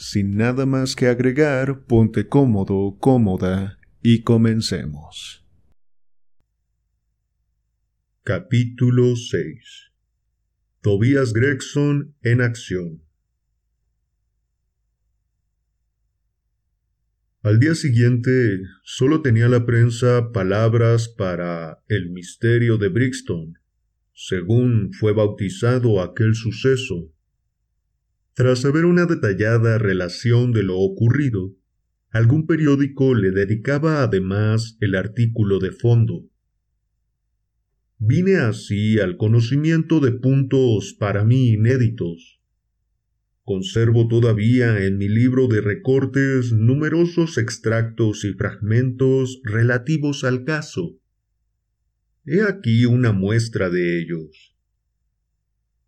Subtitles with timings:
[0.00, 5.44] Sin nada más que agregar, ponte cómodo, cómoda y comencemos.
[8.22, 9.90] Capítulo 6
[10.82, 13.02] Tobias Gregson en acción.
[17.42, 23.58] Al día siguiente solo tenía la prensa palabras para el misterio de Brixton,
[24.14, 27.12] según fue bautizado aquel suceso
[28.38, 31.56] tras saber una detallada relación de lo ocurrido,
[32.10, 36.30] algún periódico le dedicaba además el artículo de fondo.
[37.98, 42.40] Vine así al conocimiento de puntos para mí inéditos.
[43.42, 50.96] Conservo todavía en mi libro de recortes numerosos extractos y fragmentos relativos al caso.
[52.24, 54.54] He aquí una muestra de ellos.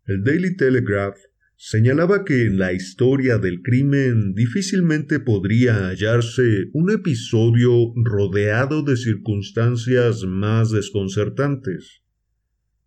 [0.05, 1.30] El Daily Telegraph
[1.63, 10.23] señalaba que en la historia del crimen difícilmente podría hallarse un episodio rodeado de circunstancias
[10.23, 12.01] más desconcertantes.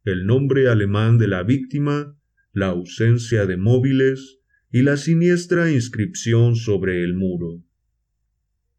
[0.02, 2.18] El nombre alemán de la víctima,
[2.52, 4.40] la ausencia de móviles
[4.72, 7.62] y la siniestra inscripción sobre el muro.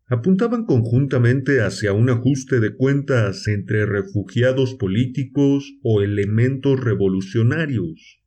[0.08, 8.25] Apuntaban conjuntamente hacia un ajuste de cuentas entre refugiados políticos o elementos revolucionarios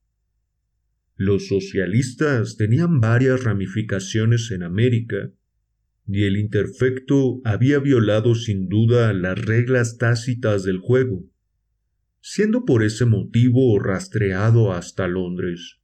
[1.18, 5.32] los socialistas tenían varias ramificaciones en América,
[6.06, 11.24] y el interfecto había violado sin duda las reglas tácitas del juego,
[12.20, 15.80] siendo por ese motivo rastreado hasta Londres.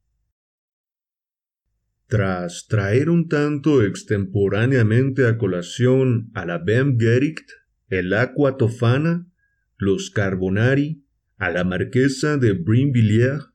[2.07, 7.49] Tras traer un tanto extemporáneamente a colación a la Bem Gericht,
[7.89, 9.27] el Aqua Tofana,
[9.77, 11.03] los Carbonari,
[11.35, 13.49] a la marquesa de Brinvilliers,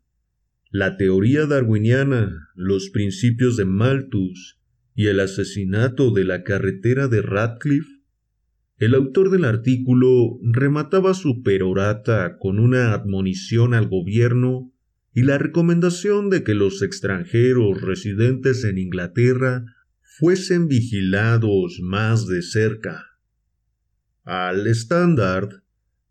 [0.71, 4.61] la teoría darwiniana, los principios de Malthus
[4.95, 8.01] y el asesinato de la carretera de Radcliffe,
[8.79, 14.73] el autor del artículo remataba su perorata con una admonición al gobierno
[15.13, 19.65] y la recomendación de que los extranjeros residentes en Inglaterra
[20.01, 23.07] fuesen vigilados más de cerca.
[24.23, 25.63] Al Standard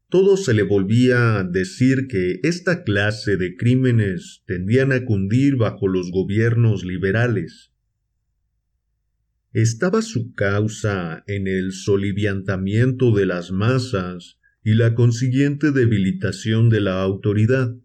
[0.10, 5.88] todo se le volvía a decir que esta clase de crímenes tendían a cundir bajo
[5.88, 7.72] los gobiernos liberales.
[9.54, 17.04] Estaba su causa en el soliviantamiento de las masas y la consiguiente debilitación de la
[17.04, 17.76] autoridad.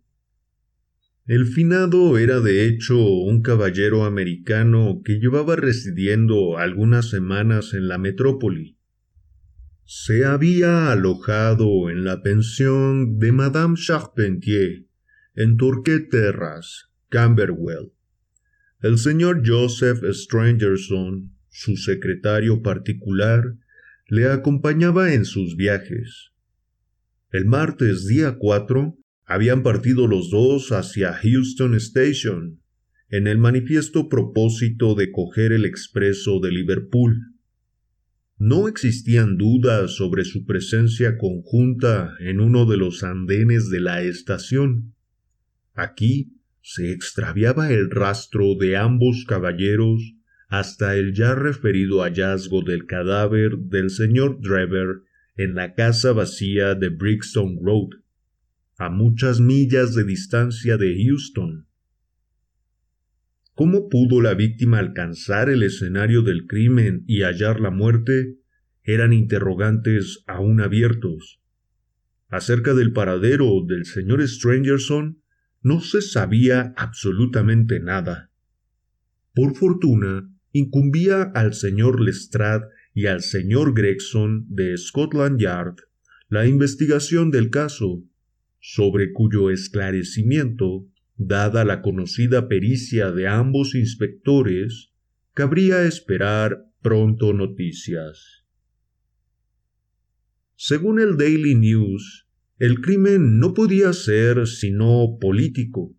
[1.27, 7.99] El finado era de hecho un caballero americano que llevaba residiendo algunas semanas en la
[7.99, 8.79] metrópoli
[9.87, 14.87] se había alojado en la pensión de Madame Charpentier,
[15.35, 17.93] en Turquet Terras, Camberwell.
[18.81, 23.57] El señor Joseph Strangerson, su secretario particular,
[24.09, 26.31] le acompañaba en sus viajes.
[27.31, 28.97] El martes día 4
[29.27, 32.61] habían partido los dos hacia Houston Station,
[33.09, 37.34] en el manifiesto propósito de coger el expreso de Liverpool.
[38.39, 44.95] No existían dudas sobre su presencia conjunta en uno de los andenes de la estación.
[45.75, 50.15] Aquí se extraviaba el rastro de ambos caballeros
[50.49, 55.03] hasta el ya referido hallazgo del cadáver del señor Drever
[55.37, 58.01] en la casa vacía de Brixton Road,
[58.77, 61.67] a muchas millas de distancia de Houston.
[63.55, 68.37] ¿Cómo pudo la víctima alcanzar el escenario del crimen y hallar la muerte?
[68.83, 71.41] Eran interrogantes aún abiertos.
[72.29, 75.23] Acerca del paradero del señor Strangerson
[75.63, 78.33] no se sabía absolutamente nada.
[79.35, 85.77] Por fortuna, incumbía al señor Lestrade y al señor Gregson de Scotland Yard
[86.29, 88.03] la investigación del caso,
[88.59, 94.93] sobre cuyo esclarecimiento Dada la conocida pericia de ambos inspectores,
[95.33, 98.45] cabría esperar pronto noticias.
[100.57, 102.27] Según el Daily News,
[102.59, 105.97] el crimen no podía ser sino político.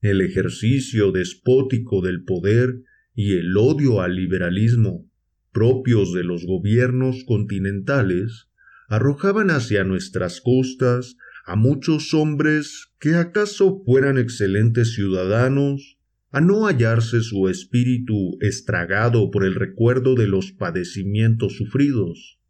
[0.00, 2.82] El ejercicio despótico del poder
[3.14, 5.08] y el odio al liberalismo
[5.54, 8.48] propios de los gobiernos continentales
[8.88, 15.98] arrojaban hacia nuestras costas a muchos hombres que acaso fueran excelentes ciudadanos,
[16.30, 22.40] a no hallarse su espíritu estragado por el recuerdo de los padecimientos sufridos.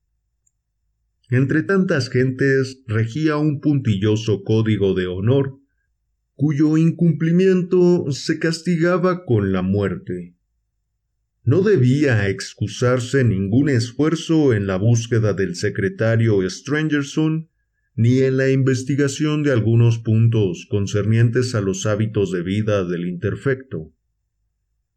[1.28, 5.58] Entre tantas gentes regía un puntilloso código de honor,
[6.34, 10.34] cuyo incumplimiento se castigaba con la muerte.
[11.42, 17.50] No debía excusarse ningún esfuerzo en la búsqueda del secretario Strangerson
[17.96, 23.92] ni en la investigación de algunos puntos concernientes a los hábitos de vida del interfecto.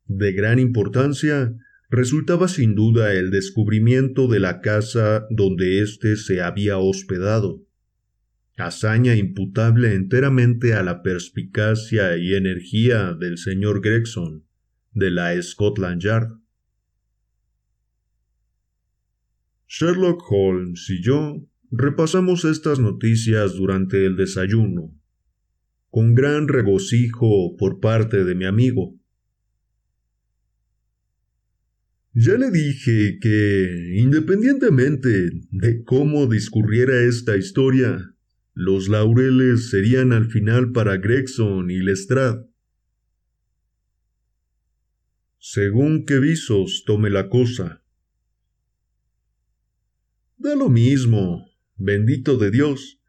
[0.06, 1.54] De gran importancia
[1.90, 7.66] resultaba sin duda el descubrimiento de la casa donde éste se había hospedado,
[8.58, 14.44] hazaña imputable enteramente a la perspicacia y energía del señor Gregson
[14.94, 16.30] de la Scotland Yard.
[19.68, 24.94] Sherlock Holmes y yo repasamos estas noticias durante el desayuno,
[25.90, 28.98] con gran regocijo por parte de mi amigo.
[32.14, 38.16] Ya le dije que, independientemente de cómo discurriera esta historia,
[38.56, 42.48] los laureles serían al final para Gregson y Lestrade.
[45.38, 47.84] Según qué visos tome la cosa.
[50.38, 51.47] Da lo mismo,
[51.78, 53.02] bendito de Dios.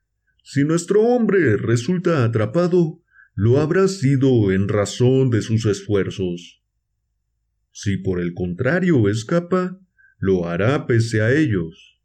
[0.43, 3.03] Si nuestro hombre resulta atrapado,
[3.35, 6.62] lo habrá sido en razón de sus esfuerzos.
[7.70, 9.81] Si por el contrario escapa,
[10.19, 12.00] lo hará pese a ellos.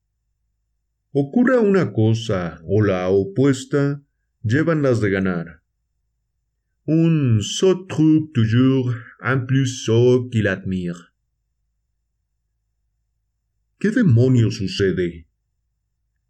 [1.11, 4.03] Ocurra una cosa o la opuesta,
[4.43, 5.63] llevan las de ganar
[6.85, 11.13] un sot trouve toujours un plus sot qu'il admire.
[13.79, 15.25] ¿Qué demonios sucede?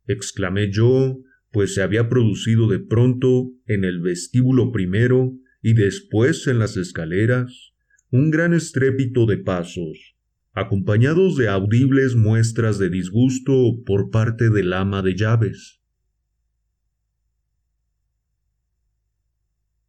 [0.08, 1.20] Exclamé yo,
[1.52, 7.74] pues se había producido de pronto en el vestíbulo primero y después en las escaleras
[8.10, 10.16] un gran estrépito de pasos,
[10.54, 15.80] acompañados de audibles muestras de disgusto por parte del ama de llaves.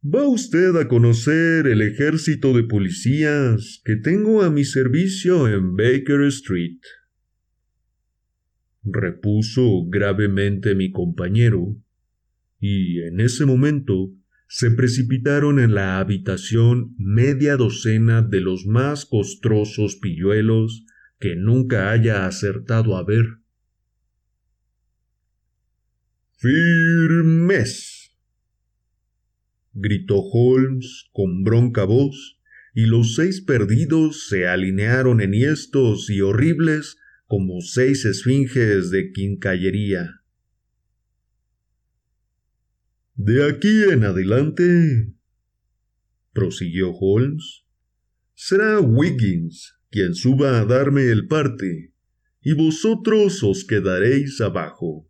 [0.07, 6.21] Va usted a conocer el ejército de policías que tengo a mi servicio en Baker
[6.27, 6.77] Street.
[8.85, 11.75] Repuso gravemente mi compañero,
[12.59, 14.11] y en ese momento
[14.47, 20.85] se precipitaron en la habitación media docena de los más costrosos pilluelos
[21.19, 23.25] que nunca haya acertado a ver.
[26.37, 27.95] Firmes
[29.73, 32.39] gritó Holmes con bronca voz,
[32.73, 40.21] y los seis perdidos se alinearon enhiestos y horribles como seis esfinges de quincallería.
[43.15, 45.13] De aquí en adelante,
[46.33, 47.63] prosiguió Holmes,
[48.33, 51.93] será Wiggins quien suba a darme el parte,
[52.41, 55.09] y vosotros os quedaréis abajo.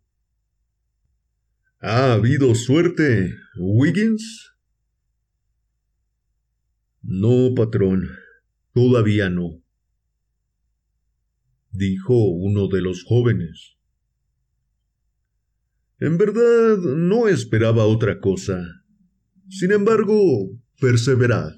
[1.80, 4.52] ¿Ha habido suerte, Wiggins?
[7.02, 8.08] No, patrón,
[8.72, 9.60] todavía no,
[11.76, 13.76] dijo uno de los jóvenes.
[15.98, 18.62] En verdad no esperaba otra cosa.
[19.48, 21.54] Sin embargo, perseverad.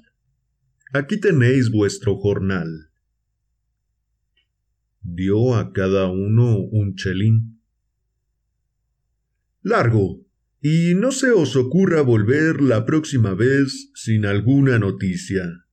[0.93, 2.89] Aquí tenéis vuestro jornal.
[5.01, 7.61] Dio a cada uno un chelín.
[9.61, 10.25] Largo,
[10.61, 15.65] y no se os ocurra volver la próxima vez sin alguna noticia.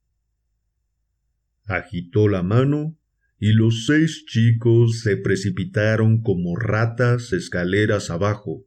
[1.64, 2.95] Agitó la mano
[3.38, 8.66] y los seis chicos se precipitaron como ratas escaleras abajo.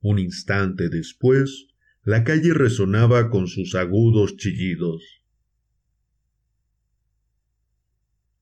[0.00, 1.68] Un instante después,
[2.02, 5.02] la calle resonaba con sus agudos chillidos.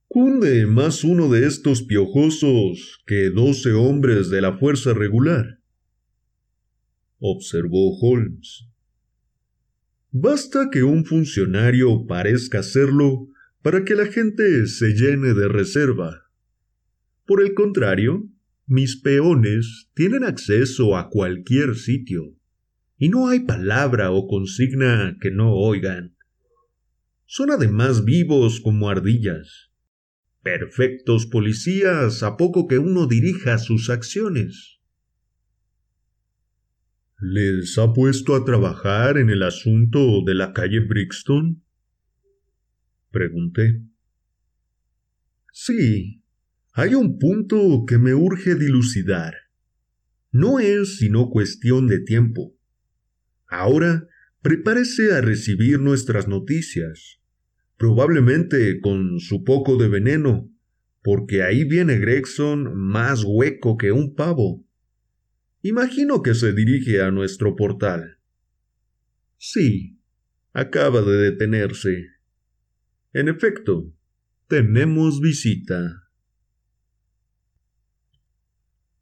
[0.09, 5.59] Cunde más uno de estos piojosos que doce hombres de la fuerza regular
[7.27, 8.67] observó Holmes.
[10.11, 13.29] Basta que un funcionario parezca serlo
[13.65, 16.25] para que la gente se llene de reserva.
[17.25, 18.29] Por el contrario,
[18.67, 22.37] mis peones tienen acceso a cualquier sitio,
[22.99, 26.15] y no hay palabra o consigna que no oigan.
[27.25, 29.71] Son además vivos como ardillas,
[30.43, 34.79] perfectos policías a poco que uno dirija sus acciones.
[37.19, 41.64] ¿Les ha puesto a trabajar en el asunto de la calle Brixton?
[43.15, 43.81] Pregunté.
[45.53, 46.25] Sí,
[46.73, 49.35] hay un punto que me urge dilucidar.
[50.33, 52.57] No es sino cuestión de tiempo.
[53.47, 54.09] Ahora
[54.43, 57.21] prepárese a recibir nuestras noticias,
[57.77, 60.51] probablemente con su poco de veneno,
[61.01, 64.67] porque ahí viene Gregson más hueco que un pavo.
[65.63, 68.19] Imagino que se dirige a nuestro portal.
[69.39, 70.01] Sí,
[70.53, 72.14] acaba de detenerse.
[73.15, 73.95] En efecto,
[74.49, 76.03] tenemos visita.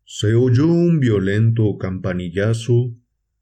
[0.05, 2.95] Se oyó un violento campanillazo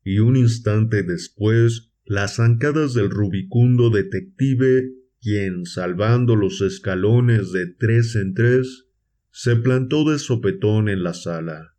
[0.05, 8.15] y un instante después las zancadas del rubicundo detective quien, salvando los escalones de tres
[8.15, 8.87] en tres,
[9.33, 11.75] se plantó de sopetón en la sala.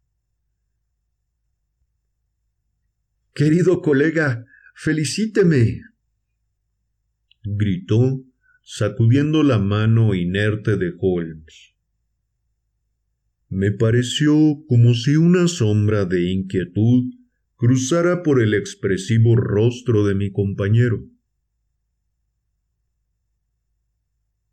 [3.33, 4.45] Querido colega,
[4.75, 5.81] felicíteme.
[7.43, 8.21] gritó,
[8.73, 11.75] sacudiendo la mano inerte de Holmes.
[13.49, 17.11] Me pareció como si una sombra de inquietud
[17.57, 21.03] cruzara por el expresivo rostro de mi compañero.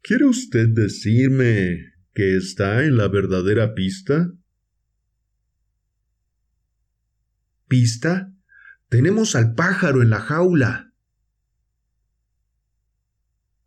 [0.02, 4.32] ¿Quiere usted decirme que está en la verdadera pista?
[7.68, 8.34] ¿Pista?
[8.88, 10.87] Tenemos al pájaro en la jaula.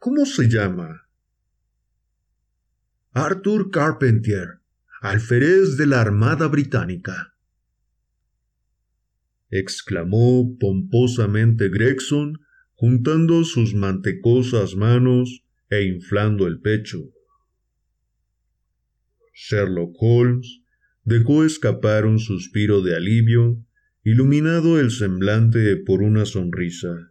[0.03, 1.08] ¿Cómo se llama?
[3.13, 4.62] Arthur Carpentier,
[5.00, 7.36] alférez de la Armada Británica.
[9.51, 12.39] exclamó pomposamente Gregson,
[12.74, 16.98] juntando sus mantecosas manos e inflando el pecho.
[19.36, 20.63] Sherlock Holmes
[21.03, 23.63] dejó escapar un suspiro de alivio,
[24.03, 27.11] iluminado el semblante por una sonrisa.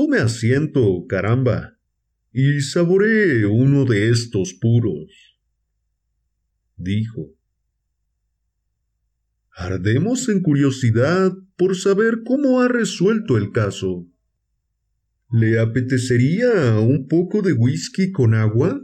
[0.00, 1.78] Tome asiento, caramba,
[2.32, 5.38] y saboree uno de estos puros,
[6.74, 7.34] dijo.
[9.54, 14.08] Ardemos en curiosidad por saber cómo ha resuelto el caso.
[15.30, 18.80] ¿Le apetecería un poco de whisky con agua?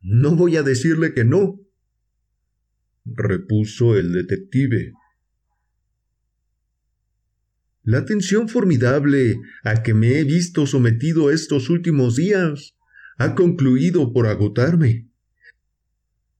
[0.00, 1.60] No voy a decirle que no,
[3.04, 4.94] repuso el detective.
[7.84, 12.76] La atención formidable a que me he visto sometido estos últimos días
[13.18, 15.08] ha concluido por agotarme.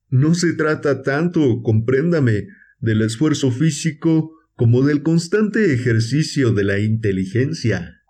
[0.08, 8.02] No se trata tanto, compréndame, del esfuerzo físico como del constante ejercicio de la inteligencia.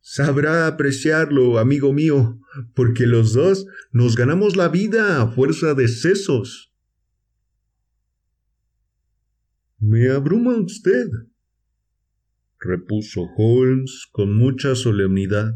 [0.00, 2.40] Sabrá apreciarlo, amigo mío,
[2.74, 6.72] porque los dos nos ganamos la vida a fuerza de sesos.
[9.78, 11.08] Me abruma usted,
[12.60, 15.54] repuso Holmes con mucha solemnidad.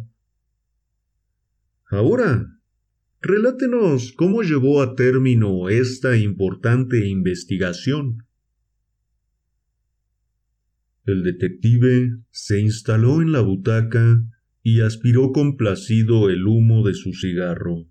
[1.86, 2.46] Ahora,
[3.20, 8.26] relátenos cómo llevó a término esta importante investigación.
[11.04, 14.22] El detective se instaló en la butaca
[14.62, 17.88] y aspiró complacido el humo de su cigarro.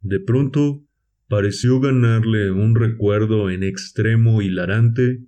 [0.00, 0.86] De pronto
[1.26, 5.27] pareció ganarle un recuerdo en extremo hilarante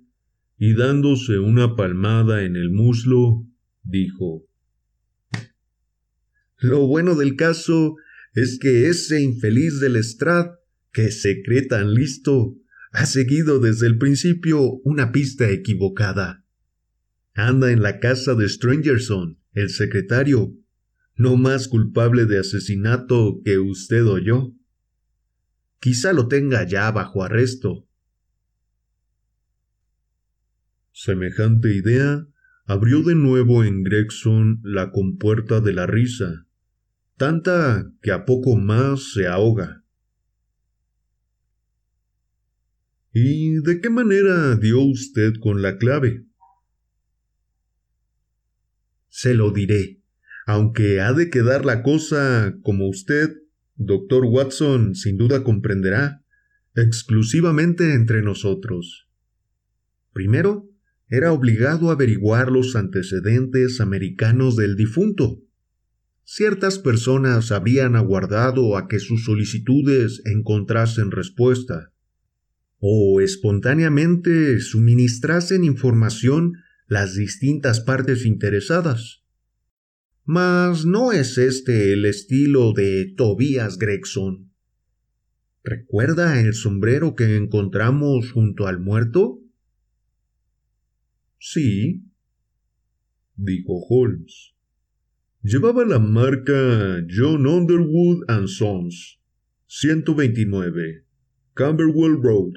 [0.63, 3.47] y dándose una palmada en el muslo,
[3.81, 4.47] dijo
[6.59, 7.95] Lo bueno del caso
[8.35, 10.51] es que ese infeliz del Lestrade,
[10.93, 12.59] que se cree tan listo,
[12.91, 16.45] ha seguido desde el principio una pista equivocada.
[17.33, 20.55] Anda en la casa de Strangerson, el secretario,
[21.15, 24.53] no más culpable de asesinato que usted o yo.
[25.79, 27.87] Quizá lo tenga ya bajo arresto.
[31.03, 32.27] Semejante idea
[32.65, 36.45] abrió de nuevo en Gregson la compuerta de la risa,
[37.17, 39.83] tanta que a poco más se ahoga.
[43.11, 46.23] ¿Y de qué manera dio usted con la clave?
[49.09, 50.03] Se lo diré,
[50.45, 53.41] aunque ha de quedar la cosa como usted,
[53.73, 56.23] doctor Watson, sin duda comprenderá,
[56.75, 59.09] exclusivamente entre nosotros.
[60.13, 60.70] Primero,
[61.11, 65.43] era obligado a averiguar los antecedentes americanos del difunto.
[66.23, 71.91] Ciertas personas habrían aguardado a que sus solicitudes encontrasen respuesta,
[72.79, 76.53] o espontáneamente suministrasen información
[76.87, 79.21] las distintas partes interesadas.
[80.23, 84.53] Mas no es este el estilo de Tobías Gregson.
[85.61, 89.40] ¿Recuerda el sombrero que encontramos junto al muerto?
[91.43, 92.03] Sí,
[93.35, 94.53] dijo Holmes.
[95.41, 99.19] Llevaba la marca John Underwood and Sons,
[99.65, 101.03] 129,
[101.55, 102.53] Camberwell Road.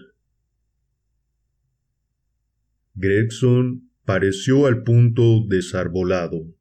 [2.94, 6.54] Gregson pareció al punto desarbolado.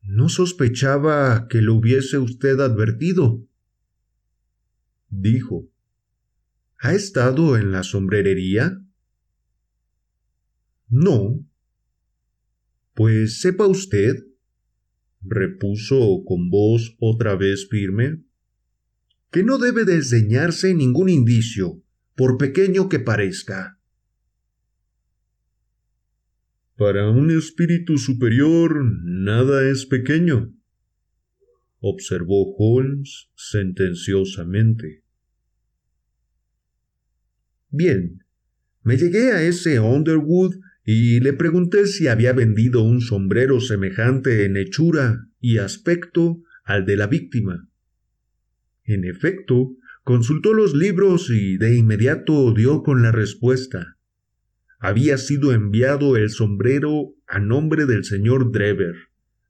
[0.00, 3.46] No sospechaba que lo hubiese usted advertido,
[5.10, 5.68] dijo.
[6.78, 8.80] ¿Ha estado en la sombrerería?
[10.88, 11.44] No.
[12.94, 14.14] Pues sepa usted,
[15.20, 18.22] repuso con voz otra vez firme,
[19.30, 21.82] que no debe desdeñarse ningún indicio,
[22.14, 23.78] por pequeño que parezca.
[26.76, 30.54] Para un espíritu superior nada es pequeño,
[31.80, 35.02] observó Holmes sentenciosamente.
[37.70, 38.24] Bien,
[38.82, 40.54] me llegué a ese Underwood
[40.86, 46.96] y le pregunté si había vendido un sombrero semejante en hechura y aspecto al de
[46.96, 47.68] la víctima.
[48.84, 53.96] En efecto, consultó los libros y de inmediato dio con la respuesta
[54.78, 58.94] había sido enviado el sombrero a nombre del señor Drever,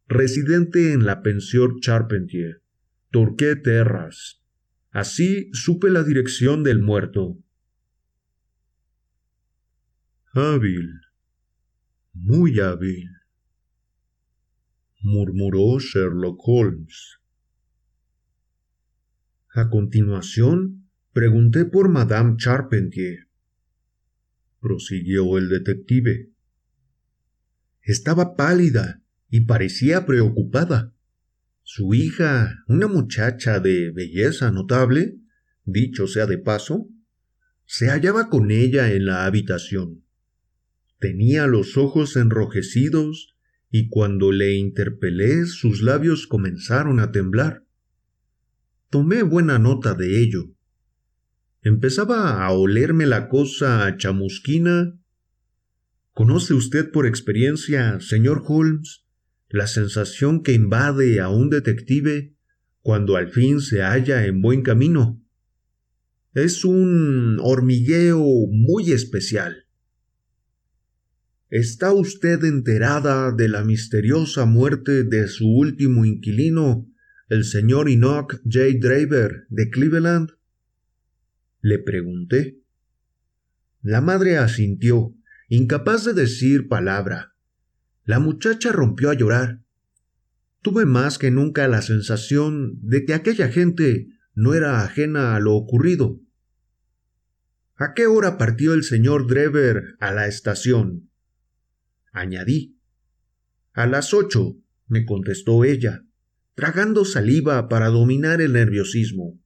[0.08, 2.62] residente en la pensión Charpentier,
[3.10, 4.42] Torquay Terras.
[4.90, 7.38] Así supe la dirección del muerto.
[10.32, 11.00] Hábil,
[12.16, 13.08] muy hábil,
[15.02, 17.18] murmuró Sherlock Holmes.
[19.54, 23.26] A continuación, pregunté por Madame Charpentier
[24.66, 26.32] prosiguió el detective.
[27.82, 30.92] Estaba pálida y parecía preocupada.
[31.62, 35.20] Su hija, una muchacha de belleza notable,
[35.64, 36.88] dicho sea de paso,
[37.64, 40.04] se hallaba con ella en la habitación.
[41.06, 43.36] Tenía los ojos enrojecidos
[43.70, 47.64] y cuando le interpelé sus labios comenzaron a temblar.
[48.90, 50.50] Tomé buena nota de ello
[51.62, 54.98] Empezaba a olerme la cosa chamusquina.
[56.12, 59.04] ¿Conoce usted por experiencia, señor Holmes,
[59.48, 62.34] la sensación que invade a un detective
[62.80, 65.22] cuando al fin se halla en buen camino?
[66.34, 69.65] Es un hormigueo muy especial.
[71.48, 76.90] ¿Está usted enterada de la misteriosa muerte de su último inquilino,
[77.28, 78.78] el señor Enoch J.
[78.80, 80.30] Draver de Cleveland?
[81.60, 82.58] Le pregunté.
[83.80, 85.14] La madre asintió,
[85.48, 87.36] incapaz de decir palabra.
[88.02, 89.62] La muchacha rompió a llorar.
[90.62, 95.54] Tuve más que nunca la sensación de que aquella gente no era ajena a lo
[95.54, 96.20] ocurrido.
[97.76, 101.08] ¿A qué hora partió el señor Drever a la estación?
[102.16, 102.78] Añadí.
[103.72, 104.56] A las ocho,
[104.88, 106.04] me contestó ella,
[106.54, 109.38] tragando saliva para dominar el nerviosismo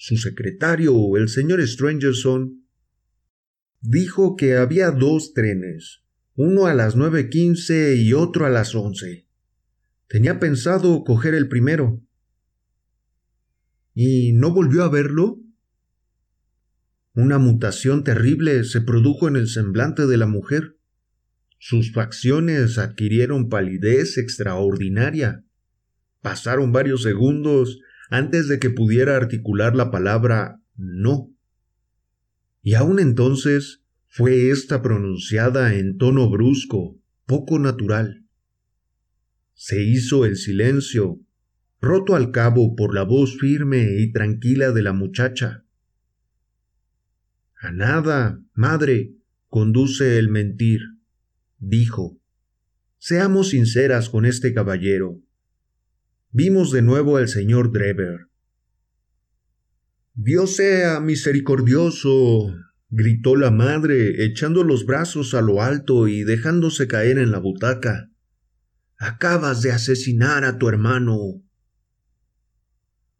[0.00, 2.64] su secretario, el señor Strangerson,
[3.80, 6.04] dijo que había dos trenes,
[6.36, 9.26] uno a las nueve quince y otro a las once.
[10.06, 12.00] Tenía pensado coger el primero.
[13.92, 15.40] ¿Y no volvió a verlo?
[17.12, 20.77] Una mutación terrible se produjo en el semblante de la mujer.
[21.58, 25.44] Sus facciones adquirieron palidez extraordinaria.
[26.22, 31.34] Pasaron varios segundos antes de que pudiera articular la palabra no.
[32.62, 38.24] Y aún entonces fue ésta pronunciada en tono brusco, poco natural.
[39.54, 41.20] Se hizo el silencio,
[41.80, 45.64] roto al cabo por la voz firme y tranquila de la muchacha.
[47.60, 49.14] A nada, madre,
[49.48, 50.97] conduce el mentir,
[51.58, 52.20] dijo.
[52.98, 55.22] Seamos sinceras con este caballero
[56.30, 58.28] vimos de nuevo al señor Drever.
[60.14, 62.54] Dios sea misericordioso,
[62.90, 68.10] gritó la madre, echando los brazos a lo alto y dejándose caer en la butaca.
[68.98, 71.16] Acabas de asesinar a tu hermano.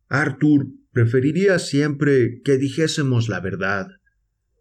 [0.09, 3.87] Arthur preferiría siempre que dijésemos la verdad,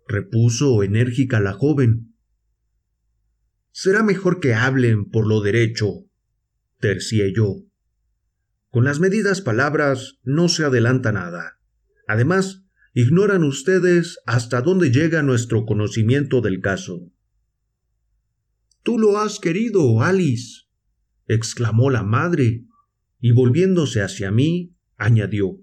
[0.07, 2.15] repuso enérgica la joven.
[3.79, 6.07] Será mejor que hablen por lo derecho,
[6.79, 7.57] tercié yo.
[8.71, 11.59] Con las medidas palabras no se adelanta nada.
[12.07, 12.63] Además,
[12.95, 17.11] ignoran ustedes hasta dónde llega nuestro conocimiento del caso.
[18.81, 20.63] Tú lo has querido, Alice,
[21.27, 22.65] exclamó la madre,
[23.19, 25.59] y volviéndose hacia mí, añadió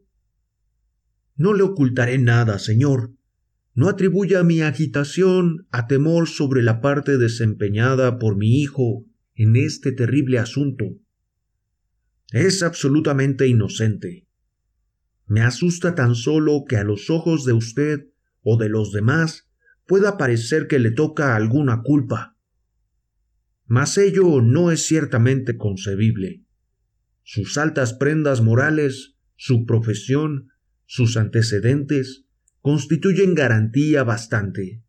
[1.35, 3.13] No le ocultaré nada, señor.
[3.75, 9.91] No atribuya mi agitación a temor sobre la parte desempeñada por mi hijo en este
[9.91, 10.85] terrible asunto.
[12.31, 14.29] Es absolutamente inocente.
[15.27, 18.09] Me asusta tan solo que a los ojos de usted
[18.43, 19.51] o de los demás
[19.87, 22.37] pueda parecer que le toca alguna culpa.
[23.67, 26.45] Mas ello no es ciertamente concebible.
[27.23, 30.51] Sus altas prendas morales, su profesión,
[30.85, 32.24] sus antecedentes,
[32.65, 34.83] constituyen garantía bastante.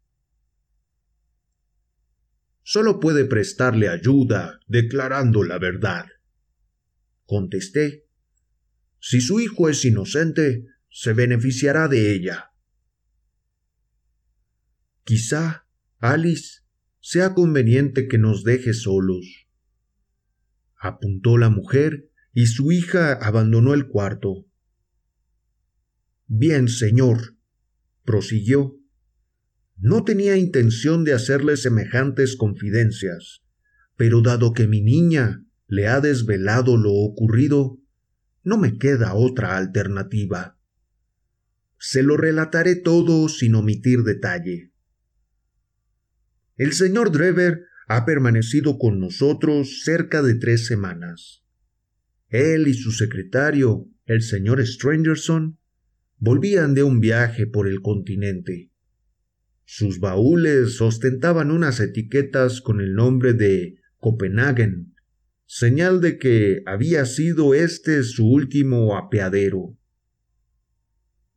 [2.63, 6.05] Solo puede prestarle ayuda declarando la verdad.
[7.25, 8.05] Contesté.
[9.01, 12.53] Si su hijo es inocente, se beneficiará de ella.
[15.03, 16.61] Quizá, Alice,
[17.01, 19.49] sea conveniente que nos deje solos.
[20.77, 24.45] Apuntó la mujer y su hija abandonó el cuarto.
[26.27, 27.34] Bien, señor,
[28.05, 28.79] prosiguió.
[29.77, 33.43] No tenía intención de hacerle semejantes confidencias,
[33.97, 37.79] pero dado que mi niña le ha desvelado lo ocurrido,
[38.43, 40.57] no me queda otra alternativa.
[41.77, 44.71] Se lo relataré todo sin omitir detalle.
[46.55, 51.43] El señor Drever ha permanecido con nosotros cerca de tres semanas.
[52.29, 55.59] Él y su secretario, el señor Strangerson,
[56.17, 58.71] volvían de un viaje por el continente.
[59.65, 64.93] Sus baúles ostentaban unas etiquetas con el nombre de Copenhagen,
[65.45, 69.77] señal de que había sido este su último apeadero.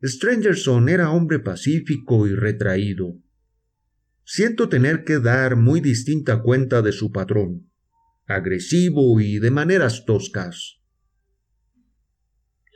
[0.03, 3.19] Strangerson era hombre pacífico y retraído.
[4.23, 7.69] Siento tener que dar muy distinta cuenta de su patrón,
[8.27, 10.78] agresivo y de maneras toscas.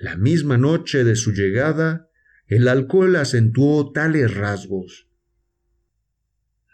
[0.03, 2.09] La misma noche de su llegada,
[2.47, 5.07] el alcohol acentuó tales rasgos.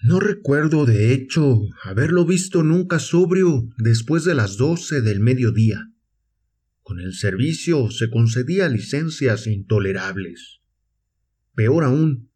[0.01, 5.93] No recuerdo, de hecho, haberlo visto nunca sobrio después de las doce del mediodía.
[6.81, 10.61] Con el servicio se concedía licencias intolerables.
[11.53, 12.31] Peor aún,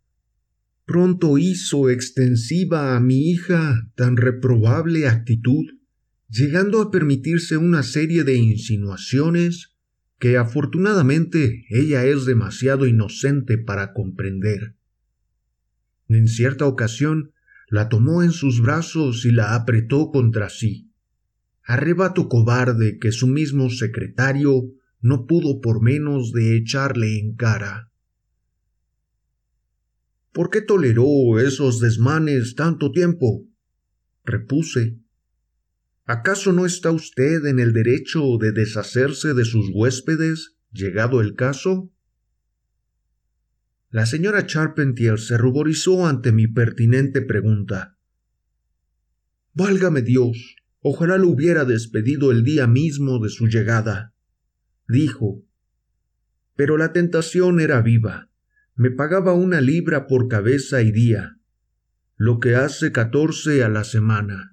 [0.86, 5.65] pronto hizo extensiva a mi hija tan reprobable actitud,
[6.29, 9.73] llegando a permitirse una serie de insinuaciones
[10.24, 14.74] que afortunadamente ella es demasiado inocente para comprender.
[16.08, 17.34] En cierta ocasión
[17.68, 20.90] la tomó en sus brazos y la apretó contra sí,
[21.66, 27.92] arrebato cobarde que su mismo secretario no pudo por menos de echarle en cara.
[30.32, 33.46] ¿Por qué toleró esos desmanes tanto tiempo?
[34.24, 35.00] repuse,
[36.06, 41.94] ¿Acaso no está usted en el derecho de deshacerse de sus huéspedes, llegado el caso?
[43.89, 47.98] La señora Charpentier se ruborizó ante mi pertinente pregunta.
[49.54, 54.13] Válgame Dios, ojalá lo hubiera despedido el día mismo de su llegada,
[54.89, 55.46] dijo.
[56.56, 58.30] Pero la tentación era viva.
[58.76, 61.38] Me pagaba una libra por cabeza y día,
[62.18, 64.53] lo que hace catorce a la semana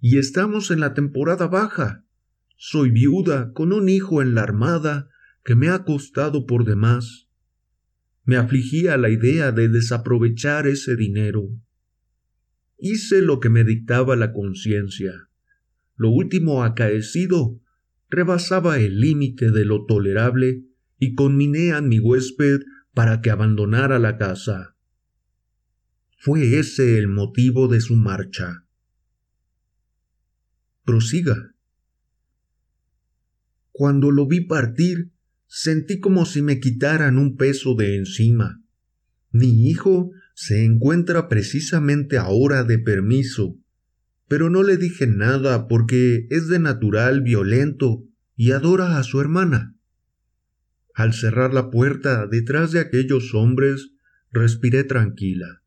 [0.00, 2.04] y estamos en la temporada baja.
[2.56, 5.08] Soy viuda con un hijo en la armada
[5.44, 7.28] que me ha costado por demás.
[8.24, 11.48] Me afligía la idea de desaprovechar ese dinero.
[12.76, 15.28] Hice lo que me dictaba la conciencia.
[15.96, 17.60] Lo último acaecido
[18.08, 20.64] rebasaba el límite de lo tolerable
[20.98, 22.60] y conminé a mi huésped
[22.94, 24.76] para que abandonara la casa.
[26.18, 28.67] Fue ese el motivo de su marcha
[30.88, 31.54] prosiga.
[33.72, 35.10] Cuando lo vi partir,
[35.46, 38.62] sentí como si me quitaran un peso de encima.
[39.30, 43.58] Mi hijo se encuentra precisamente ahora de permiso,
[44.28, 49.76] pero no le dije nada porque es de natural violento y adora a su hermana.
[50.94, 53.90] Al cerrar la puerta detrás de aquellos hombres,
[54.32, 55.60] respiré tranquila.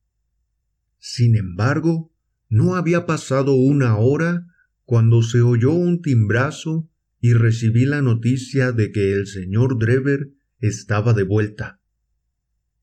[0.97, 2.11] Sin embargo,
[2.49, 4.47] no había pasado una hora
[4.91, 11.13] cuando se oyó un timbrazo y recibí la noticia de que el señor Drever estaba
[11.13, 11.79] de vuelta.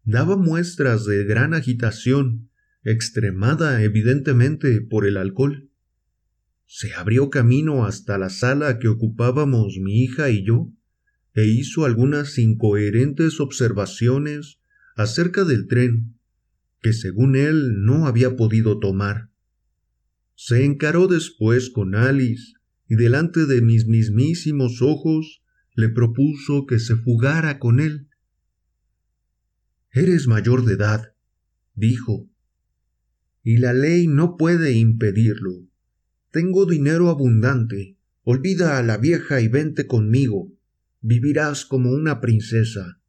[0.04, 2.48] Daba muestras de gran agitación,
[2.82, 5.70] extremada evidentemente por el alcohol.
[6.64, 10.72] Se abrió camino hasta la sala que ocupábamos mi hija y yo,
[11.34, 14.62] e hizo algunas incoherentes observaciones
[14.96, 16.18] acerca del tren,
[16.80, 19.28] que según él no había podido tomar.
[20.40, 22.53] Se encaró después con Alice
[22.88, 25.42] y delante de mis mismísimos ojos
[25.74, 28.07] le propuso que se fugara con él.
[29.90, 31.12] Eres mayor de edad,
[31.74, 32.31] dijo.
[33.42, 35.66] Y la ley no puede impedirlo.
[36.31, 37.96] Tengo dinero abundante.
[38.22, 40.53] Olvida a la vieja y vente conmigo.
[41.01, 43.01] Vivirás como una princesa.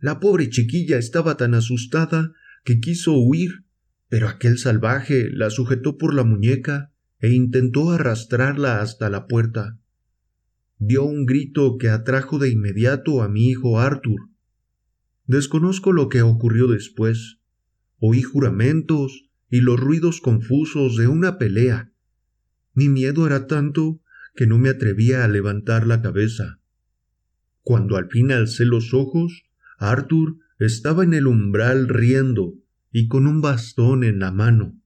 [0.00, 3.64] La pobre chiquilla estaba tan asustada que quiso huir,
[4.12, 9.78] pero aquel salvaje la sujetó por la muñeca e intentó arrastrarla hasta la puerta.
[10.76, 14.28] Dio un grito que atrajo de inmediato a mi hijo Arthur.
[15.24, 17.38] Desconozco lo que ocurrió después.
[18.00, 21.90] Oí juramentos y los ruidos confusos de una pelea.
[22.74, 24.02] Mi miedo era tanto
[24.36, 26.60] que no me atrevía a levantar la cabeza.
[27.62, 29.44] Cuando al fin alcé los ojos,
[29.78, 32.61] Arthur estaba en el umbral riendo
[32.92, 34.78] y con un bastón en la mano.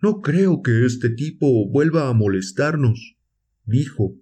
[0.00, 3.16] No creo que este tipo vuelva a molestarnos,
[3.64, 4.16] dijo.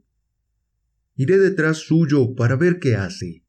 [1.14, 3.44] Iré detrás suyo para ver qué hace.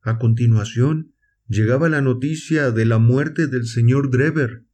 [0.00, 1.12] A continuación,
[1.48, 4.64] llegaba la noticia de la muerte del señor Drever.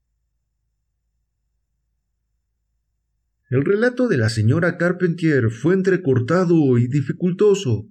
[3.49, 7.89] El relato de la señora Carpentier fue entrecortado y dificultoso.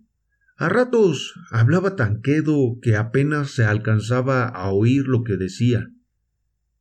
[0.63, 5.91] A ratos hablaba tan quedo que apenas se alcanzaba a oír lo que decía.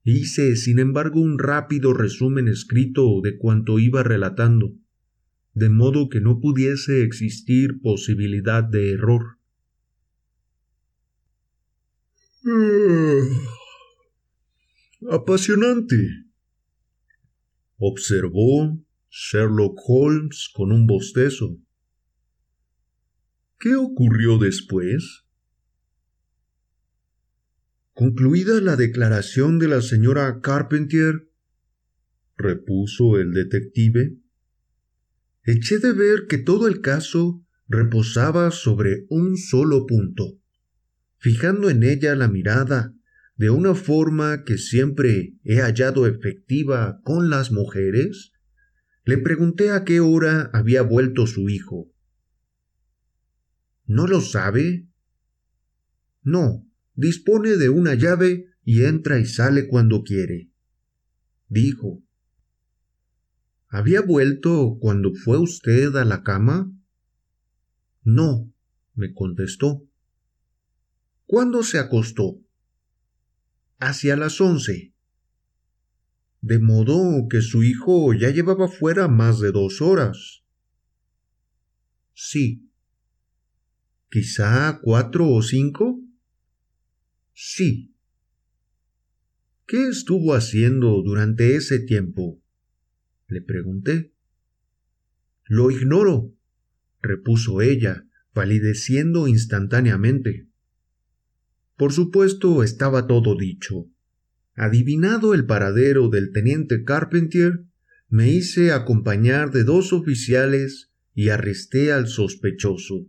[0.05, 4.73] Hice, sin embargo, un rápido resumen escrito de cuanto iba relatando,
[5.55, 9.39] de modo que no pudiese existir posibilidad de error.
[12.47, 13.23] Ah,
[15.11, 15.97] apasionante,
[17.79, 18.79] observó
[19.11, 21.59] Sherlock Holmes con un bostezo.
[23.63, 25.23] ¿Qué ocurrió después?
[27.93, 31.29] Concluida la declaración de la señora Carpentier,
[32.37, 34.19] repuso el detective,
[35.45, 40.41] eché de ver que todo el caso reposaba sobre un solo punto,
[41.19, 42.97] fijando en ella la mirada
[43.37, 48.33] de una forma que siempre he hallado efectiva con las mujeres,
[49.05, 51.92] le pregunté a qué hora había vuelto su hijo.
[53.87, 54.89] ¿No lo sabe?
[56.23, 60.51] No, Dispone de una llave y entra y sale cuando quiere.
[61.49, 62.03] Dijo.
[63.69, 66.71] ¿Había vuelto cuando fue usted a la cama?
[68.03, 68.53] No,
[68.95, 69.89] me contestó.
[71.25, 72.43] ¿Cuándo se acostó?
[73.79, 74.95] Hacia las once.
[76.43, 80.45] De modo que su hijo ya llevaba fuera más de dos horas.
[82.13, 82.69] Sí.
[84.13, 85.99] ¿Quizá cuatro o cinco?
[87.33, 87.95] Sí.
[89.67, 92.39] ¿Qué estuvo haciendo durante ese tiempo?
[93.27, 94.13] le pregunté.
[95.47, 96.37] Lo ignoro,
[97.01, 100.47] repuso ella, palideciendo instantáneamente.
[101.79, 103.89] Por supuesto estaba todo dicho.
[104.55, 107.65] Adivinado el paradero del teniente Carpentier,
[108.11, 113.07] me hice acompañar de dos oficiales y arresté al sospechoso.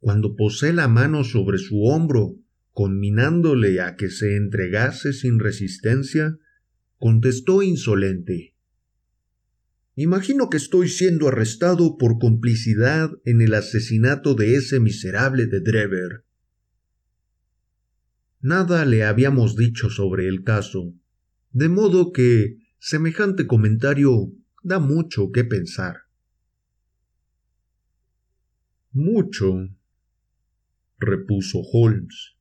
[0.00, 2.36] Cuando posé la mano sobre su hombro
[2.72, 6.38] conminándole a que se entregase sin resistencia,
[6.98, 8.54] contestó insolente.
[9.96, 16.24] Imagino que estoy siendo arrestado por complicidad en el asesinato de ese miserable de Drever.
[18.40, 20.94] Nada le habíamos dicho sobre el caso,
[21.52, 24.32] de modo que semejante comentario
[24.62, 26.04] da mucho que pensar.
[28.92, 29.68] Mucho,
[31.00, 32.36] repuso Holmes.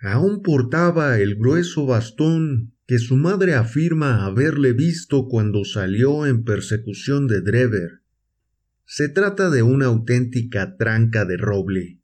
[0.00, 7.28] Aún portaba el grueso bastón que su madre afirma haberle visto cuando salió en persecución
[7.28, 8.02] de Drever.
[8.84, 12.00] Se trata de una auténtica tranca de roble.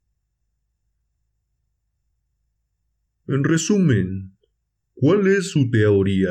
[3.27, 4.39] En resumen,
[4.95, 6.31] ¿cuál es su teoría?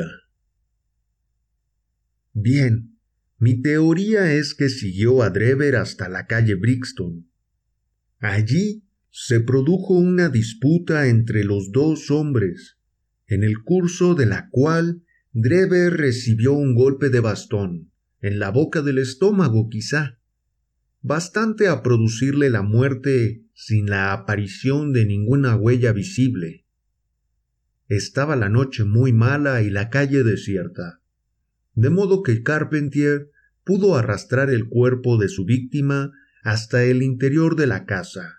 [2.32, 2.98] Bien,
[3.38, 7.30] mi teoría es que siguió a Drever hasta la calle Brixton.
[8.18, 12.78] Allí se produjo una disputa entre los dos hombres,
[13.26, 15.02] en el curso de la cual
[15.32, 20.18] Drever recibió un golpe de bastón, en la boca del estómago quizá,
[21.00, 26.64] bastante a producirle la muerte sin la aparición de ninguna huella visible.
[27.86, 31.00] Estaba la noche muy mala y la calle desierta,
[31.74, 33.30] de modo que Carpentier
[33.64, 38.38] pudo arrastrar el cuerpo de su víctima hasta el interior de la casa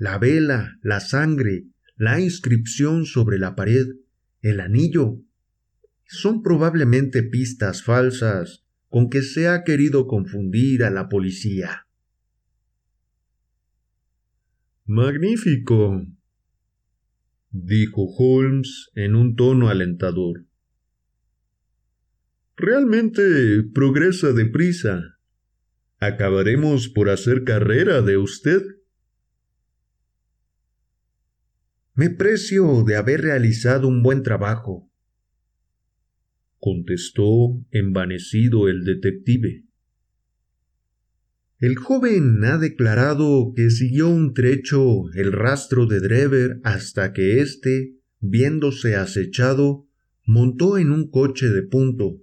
[0.00, 3.86] la vela, la sangre, la inscripción sobre la pared,
[4.40, 5.20] el anillo,
[6.06, 11.86] son probablemente pistas falsas con que se ha querido confundir a la policía.
[14.86, 16.06] Magnífico,
[17.50, 20.46] dijo Holmes en un tono alentador.
[22.56, 25.19] Realmente progresa deprisa.
[26.00, 28.62] Acabaremos por hacer carrera de usted.
[31.94, 34.90] Me precio de haber realizado un buen trabajo,
[36.58, 39.66] contestó envanecido el detective.
[41.58, 47.98] El joven ha declarado que siguió un trecho el rastro de Drever hasta que éste,
[48.20, 49.86] viéndose acechado,
[50.24, 52.22] montó en un coche de punto.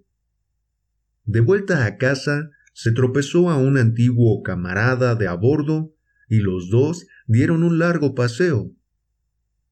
[1.26, 5.96] De vuelta a casa, se tropezó a un antiguo camarada de a bordo
[6.30, 8.72] y los dos dieron un largo paseo.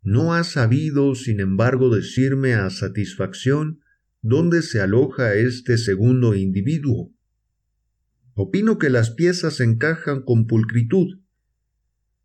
[0.02, 3.80] No ha sabido, sin embargo, decirme a satisfacción
[4.24, 7.14] dónde se aloja este segundo individuo.
[8.34, 11.20] Opino que las piezas encajan con pulcritud.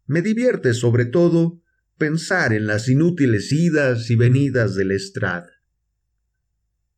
[0.06, 1.60] Me divierte sobre todo
[1.98, 5.44] pensar en las inútiles idas y venidas del Estrad.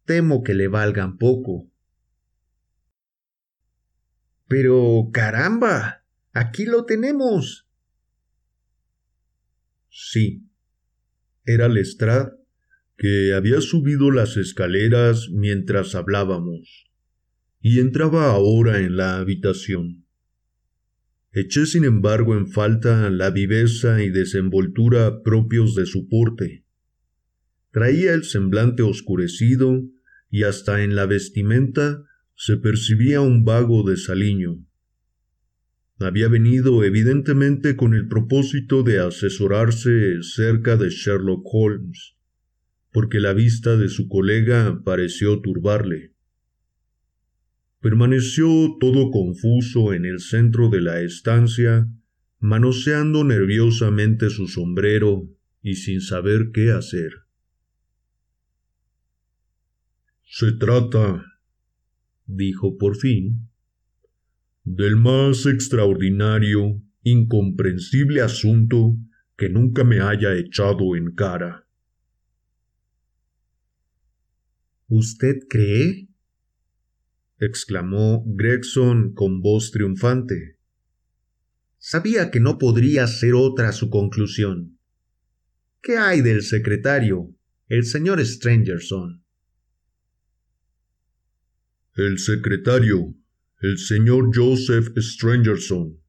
[0.05, 1.72] Temo que le valgan poco.
[4.53, 7.67] Pero caramba, aquí lo tenemos.
[9.88, 10.47] Sí,
[11.47, 12.33] era Lestrade,
[12.99, 16.85] que había subido las escaleras mientras hablábamos
[17.62, 20.05] y entraba ahora en la habitación.
[21.33, 26.67] Eché sin embargo en falta la viveza y desenvoltura propios de su porte.
[27.71, 29.83] Traía el semblante oscurecido
[30.29, 32.05] y hasta en la vestimenta
[32.44, 34.66] se percibía un vago desaliño.
[36.00, 42.16] Había venido evidentemente con el propósito de asesorarse cerca de Sherlock Holmes,
[42.90, 46.16] porque la vista de su colega pareció turbarle.
[47.78, 48.48] Permaneció
[48.81, 51.88] todo confuso en el centro de la estancia,
[52.40, 55.28] manoseando nerviosamente su sombrero
[55.62, 57.12] y sin saber qué hacer.
[60.24, 61.32] Se trata,
[62.37, 63.49] dijo por fin,
[64.64, 68.97] del más extraordinario, incomprensible asunto
[69.37, 71.66] que nunca me haya echado en cara.
[74.88, 76.09] ¿Usted cree?
[77.38, 80.59] exclamó Gregson con voz triunfante.
[81.79, 84.79] Sabía que no podría ser otra su conclusión.
[85.81, 87.35] ¿Qué hay del secretario,
[87.66, 89.22] el señor Strangerson?
[91.94, 93.14] El secretario,
[93.61, 96.00] el señor Joseph Strangerson,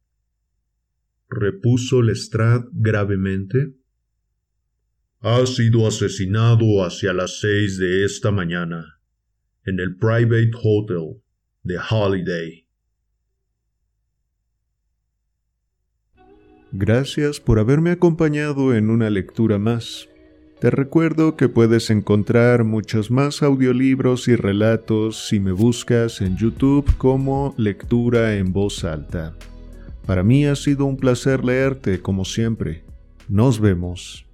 [1.30, 3.74] repuso Lestrade gravemente,
[5.20, 9.02] ha sido asesinado hacia las seis de esta mañana
[9.66, 11.22] en el Private Hotel
[11.64, 12.66] de Holiday.
[16.72, 20.08] Gracias por haberme acompañado en una lectura más.
[20.64, 26.90] Te recuerdo que puedes encontrar muchos más audiolibros y relatos si me buscas en YouTube
[26.98, 29.34] como Lectura en Voz Alta.
[30.06, 32.86] Para mí ha sido un placer leerte como siempre.
[33.28, 34.26] Nos vemos.